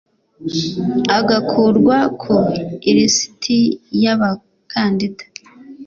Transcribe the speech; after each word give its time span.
agakurwa 1.17 1.97
ku 2.21 2.35
ilisiti 2.89 3.59
y 4.03 4.05
abakandida 4.13 5.23